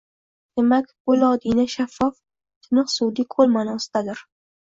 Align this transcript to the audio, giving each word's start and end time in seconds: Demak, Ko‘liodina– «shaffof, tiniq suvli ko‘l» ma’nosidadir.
Demak, 0.59 0.87
Ko‘liodina– 1.09 1.65
«shaffof, 1.73 2.17
tiniq 2.67 2.89
suvli 2.95 3.27
ko‘l» 3.35 3.51
ma’nosidadir. 3.59 4.27